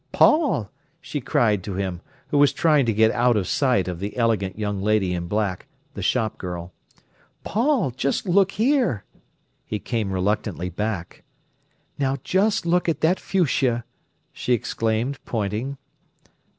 "Paul!" 0.11 0.71
she 0.99 1.21
cried 1.21 1.61
to 1.63 1.75
him, 1.75 2.01
who 2.29 2.39
was 2.39 2.53
trying 2.53 2.87
to 2.87 2.91
get 2.91 3.11
out 3.11 3.37
of 3.37 3.47
sight 3.47 3.87
of 3.87 3.99
the 3.99 4.17
elegant 4.17 4.57
young 4.57 4.81
lady 4.81 5.13
in 5.13 5.27
black—the 5.27 6.01
shop 6.01 6.39
girl. 6.39 6.73
"Paul! 7.43 7.91
Just 7.91 8.27
look 8.27 8.53
here!" 8.53 9.05
He 9.63 9.77
came 9.77 10.11
reluctantly 10.11 10.71
back. 10.71 11.21
"Now, 11.99 12.17
just 12.23 12.65
look 12.65 12.89
at 12.89 13.01
that 13.01 13.19
fuchsia!" 13.19 13.85
she 14.33 14.53
exclaimed, 14.53 15.19
pointing. 15.23 15.77